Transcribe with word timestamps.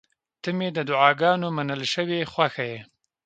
•ته 0.41 0.49
مې 0.57 0.67
د 0.73 0.79
دعاګانو 0.89 1.47
منل 1.57 1.81
شوې 1.93 2.19
خوښه 2.31 2.63
یې. 2.71 2.79